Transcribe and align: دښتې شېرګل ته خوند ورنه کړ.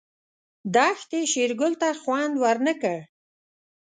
دښتې 0.75 1.19
شېرګل 1.31 1.73
ته 1.81 1.89
خوند 2.01 2.33
ورنه 2.43 2.73
کړ. 2.81 2.97